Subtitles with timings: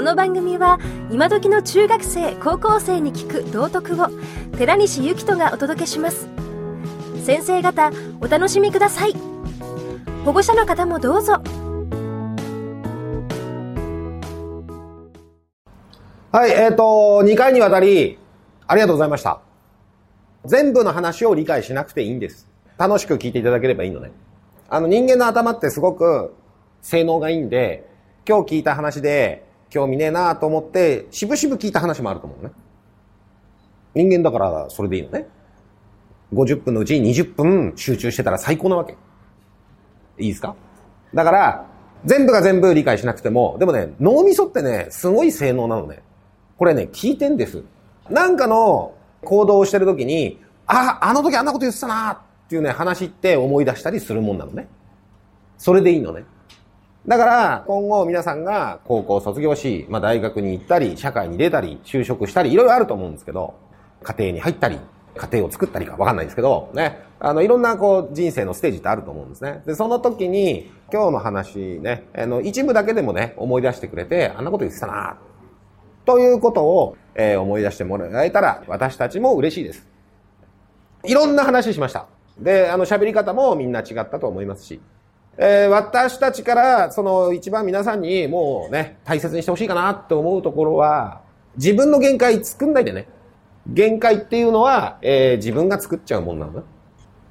[0.00, 0.78] この番組は
[1.10, 4.06] 今時の中学生高校生に聞く道徳を
[4.56, 6.26] 寺西幸人がお届けします。
[7.22, 7.92] 先生方
[8.22, 9.12] お楽しみください。
[10.24, 11.34] 保護者の方もどうぞ。
[16.32, 18.18] はいえっ、ー、と2回にわたり
[18.66, 19.42] ありがとうございました。
[20.46, 22.48] 全部の話を理解しなくていいんです。
[22.78, 24.12] 楽しく聞いていただければいいのね
[24.70, 26.34] あの人間の頭ってすごく
[26.80, 27.86] 性能がいいんで
[28.26, 32.50] 今日聞いた話で興味ねえなと思って、しぶしぶ聞いた話もあると思うね。
[33.94, 35.26] 人間だからそれでいいのね。
[36.32, 38.96] 50分のうち20分集中してたら最高なわけ。
[40.18, 40.54] いいですか？
[41.14, 41.66] だから、
[42.04, 46.02] 全部が全部理解しなくても、でもね、脳みそってね、すごい性能なのね。
[46.56, 47.64] これね、聞いてんです。
[48.08, 54.68] なんかの行動をしてるときに、あ、あの時あんなこと言ってたなっていうね、話って思い出したりするもんなのね。
[55.58, 56.24] それでいいのね。
[57.06, 63.54] だから、今後皆さんが高校卒業し、まあ大学に行ったり、社会に出たり、就職したり、いろいろあると思うんですけど、
[64.02, 64.78] 家庭に入ったり、
[65.16, 69.62] 家庭を作ったりかわかんないですけど、ね、あの、いろんなこう人生のステージってあると思うんですね。
[69.66, 75.18] で、その時に、今日の話ね、あの、一部だけでもね、思い出してくれて、あんなこと言ってたな
[76.04, 79.86] ということを、えー、思い出してもらえたら、私たちも嬉しいです。
[81.04, 82.06] いろんな話しました。
[82.38, 84.80] で、あの、喋り方もみんな違ったと思いますし、
[85.42, 91.22] えー、私たちから、その一番皆さんにもうね、大切にしてほしいかなって思うところは、
[91.56, 93.08] 自分の限界作んないでね。
[93.66, 96.62] 限界っていうのは、えー、自分が作っちゃうもんなのね。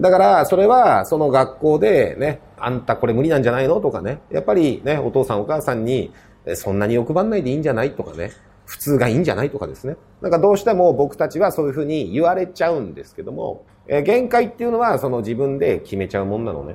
[0.00, 6.12] だから、それは、その学校でね、あんたこれ無理なんじゃないのとかね、やっぱりね、お父さんお母さんに、
[6.56, 8.32] そんなに欲張んないでいいんじゃないとかね、
[8.66, 9.96] 普通がいいんじゃないとかですね。
[10.20, 16.74] なんかどうしても僕たちはそういうふうに言われちゃうんですけども、えー、限界っていうのはその自分で決めちゃうもんなのね。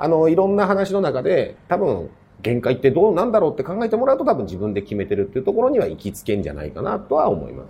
[0.00, 2.10] あの、いろんな話の中で、多分、
[2.42, 7.66] 限界ってどうなんだろうって考えてもらうと多分自分で決めてるっていうところには行きつけんじゃないかなとは思います。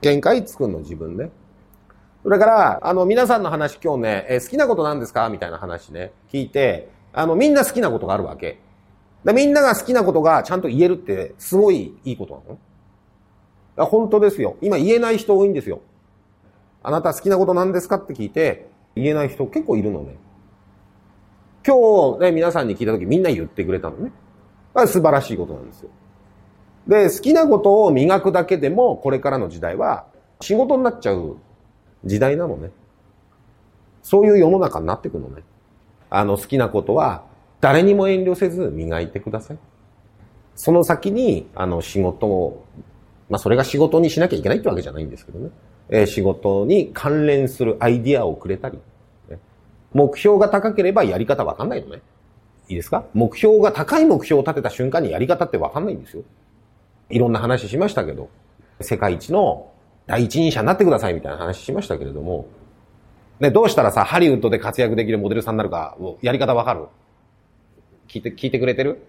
[0.00, 1.30] 限界作るの自分ね。
[2.24, 8.58] それから、あの、皆さんの話今日ね、え好きなことなんですかみたいな話ね、聞いて、あの、みんな好きなことがあるわけ。
[9.24, 12.42] でみんなが好きなことがちゃんと言えるって、すごいいいこと
[13.76, 13.86] なの？
[13.86, 14.56] 本当ですよ。
[14.60, 15.82] 今言えない人多いんですよ。
[16.82, 20.16] あなた好きなことなんですかって聞いて、言えない人結構いるのね。
[21.66, 24.12] 今日ね、皆さんに聞いた時みんな言ってくれたのね。
[24.86, 25.90] 素晴らしいことなんですよ。
[26.86, 30.06] で、好きなことを磨くだけでも、これからの時代は
[30.40, 31.38] 仕事になっちゃう
[32.04, 32.70] 時代なのね。
[34.04, 35.42] そういう世の中になってくのね。
[36.08, 37.24] あの好きなことは
[37.60, 39.58] 誰にも遠慮せず磨いてください。
[40.54, 42.64] その先に、あの仕事を、
[43.28, 45.50] まあそれが仕事にしなきゃいけないってわけじゃないんですけどね。
[45.88, 48.78] えー、仕事に関連するアイディアをくれたり、
[49.96, 52.02] 目標が高ければやり方わかんないのね。
[52.68, 53.06] いいですか？
[53.14, 56.22] 目標が高い目標を立てた瞬間にやり方ってわかんないんですよ。
[57.08, 58.28] いろんな話しましたけど、
[58.82, 59.72] 世界一の
[60.06, 62.46] 第一人者になってくださいみたいな話しましたけれども、
[63.40, 66.88] ね、どうしたらさ、ハリウッドで活躍できるモデルさんになるか、やり方わかる？
[68.08, 69.00] 聞いて、聞いてくれてる？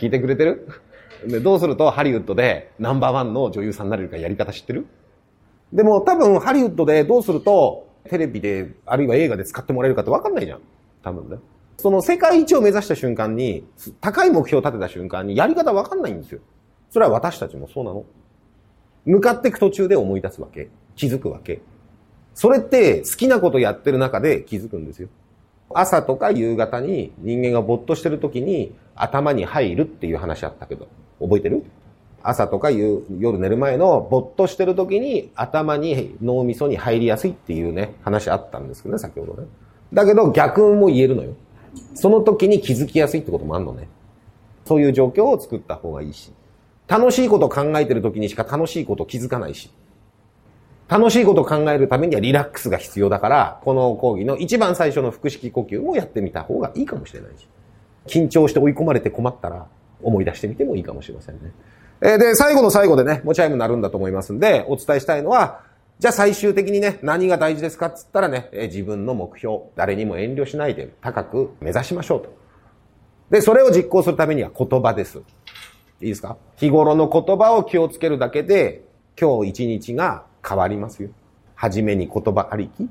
[0.00, 0.68] 聞いてくれてる？
[1.26, 4.86] で、どうするとハリウッドでナンバーワンの女優さんになれるかやり方知ってる？
[5.72, 10.60] でも多分ハリウッドでどうするとテレビで、あるいは映画で使ってもらえるかって分かんないじゃん。
[11.02, 11.38] 多分ね。
[11.78, 13.66] その世界一を目指した瞬間に、
[14.00, 16.40] 高い目標を立てた瞬間に、やり方分かんないんですよ。
[16.90, 18.04] それは私たちもそうなの。
[19.04, 20.68] 向かっていく途中で思い出すわけ。
[20.96, 21.60] 気づくわけ。
[22.34, 25.08] それって好きなことやってる中で気づくんですよ。
[25.72, 30.88] 朝とか夕方に人間がぼっとしてる時に頭に入るっていう話あったけど、
[31.20, 31.64] 覚えてる？
[32.26, 39.46] 朝とか夜寝る前のぼっとしてる時に頭に脳みそに入りやすいっていうね、話あったんですけどね、先ほどね。
[39.92, 41.34] だけど逆も言えるのよ。
[41.94, 43.88] その時に気づきやすいってこともあるのね。
[44.64, 46.32] そういう状況を作った方がいいし。
[46.88, 49.70] 楽しいことを考えてる時にしか楽しいこと気づかないし。
[50.88, 57.46] 楽しいことを考えるためにはリラックスが必要だから、この講義の一番最初の腹式呼吸もやってみた方がいいかもしれないし。
[58.06, 59.66] 緊張して追い込まれて困ったら
[60.02, 61.52] 思い出してみてもいいかもしれませんね。
[62.00, 65.62] えで、最後の最後でね、持ち合いもなるんだと思いますんで、お伝えしたいのは、
[65.98, 72.36] じゃあ最終的にね、何が大事ですかっつったらね、え自分の目標、誰にも遠慮しないで高く目指しましょうと。
[73.30, 75.18] で、それを実行するためには言葉です。
[75.18, 76.36] いいですか？
[76.56, 78.82] 日頃の言葉を気をつけるだけで、
[79.18, 81.10] 今日一日が変わりますよ。
[81.54, 82.90] はじめに言葉ありき。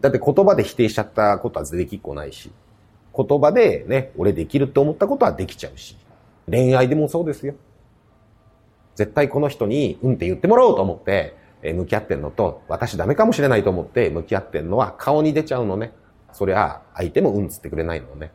[0.00, 2.52] だって言葉で否定しちゃったことはできっこないし、
[3.14, 5.96] 言葉でね、俺できるって思ったことはできちゃうし。
[6.48, 7.54] 恋愛でもそうですよ。
[8.94, 15.92] 絶対この人に、うんって言ってもらおうと思って、え向き合ってんのと、私ダメかもしれないと思って向き合ってんのは顔に出ちゃうのね。
[16.32, 18.32] そりゃ、相手もうんつってくれないのね。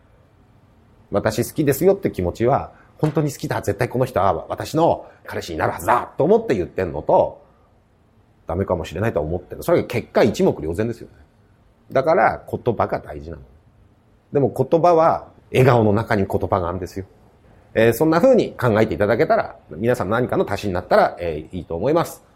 [1.12, 7.42] 私好きですよって気持ちは、本当に好きだ、絶対この人は私の彼氏になるはずだと思って言ってんのと、
[8.48, 9.64] ダメかもしれないと思ってる。
[9.64, 11.14] それが結果一目瞭然ですよね。
[11.92, 13.44] だから言葉が大事なの。
[14.34, 17.06] でも言葉は笑顔の中に言葉があるんですよ。
[17.73, 22.31] えー、そんな風に考えていただけたら、皆さん何かの足しになったら、えー、いいと思います。